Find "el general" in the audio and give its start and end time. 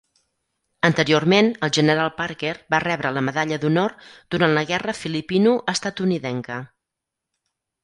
1.67-2.09